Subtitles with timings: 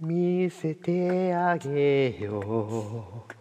[0.00, 3.32] 見せてあげよう。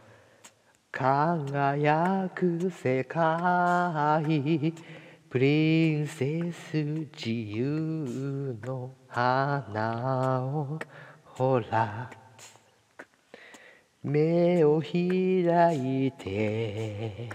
[0.92, 4.24] 輝く世界。
[5.32, 10.80] プリンセス自由の花を。
[11.26, 12.12] ほら。
[14.04, 17.30] 目を開いて。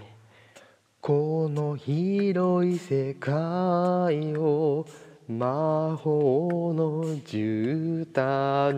[1.01, 4.85] この広い世界を。
[5.29, 8.71] 魔法の絨毯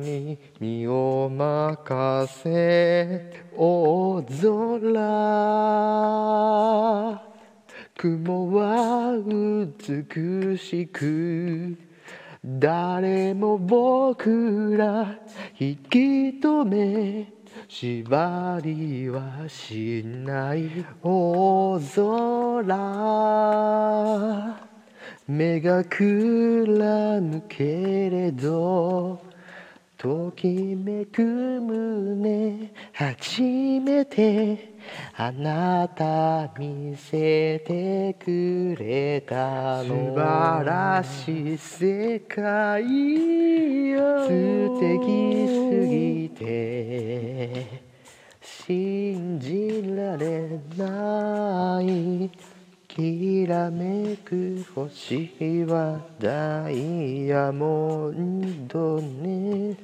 [0.00, 4.88] に身を任せ大空。
[7.98, 11.76] 雲は美しく
[12.42, 15.18] 誰も僕ら
[15.58, 15.98] 引き
[16.40, 17.30] 止め
[17.68, 21.78] 縛りはしない大
[22.64, 24.67] 空。
[25.30, 29.20] 目がくらむけれど
[29.98, 34.72] ときめく胸初めて
[35.14, 40.14] あなた見せてくれたの。
[40.14, 42.82] 素晴らしい世界
[43.90, 44.24] よ。
[44.24, 47.82] 素敵すぎて
[48.40, 52.30] 信じられない
[52.98, 55.30] きらめく星
[55.68, 59.76] はダイヤモンドね。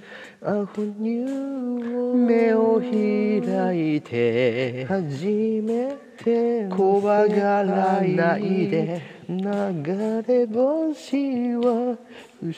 [0.42, 5.26] アフニュー目を開いて初
[5.62, 11.96] めて怖がらないで流れ星は
[12.40, 12.52] 不思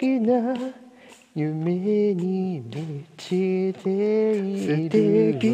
[0.00, 0.56] 議な
[1.34, 3.90] 夢に満ちて
[4.32, 5.46] いる素敵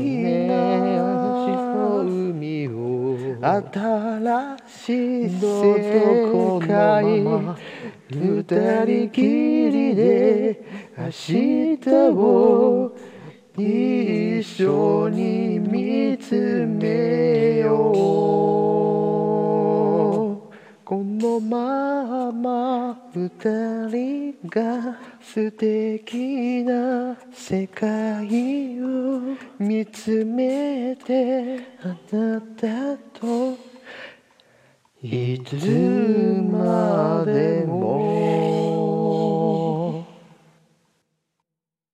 [0.47, 1.20] な
[1.51, 7.05] 海を新しい世界
[8.11, 8.43] 二
[8.85, 10.63] 人きりで
[10.99, 11.79] 明日
[12.11, 12.93] を
[13.57, 18.40] 一緒に見つめよう。
[23.13, 23.29] 二
[23.89, 33.57] 人が素敵な世界を見つめてあなたと
[35.03, 35.57] いつ
[36.53, 38.00] までも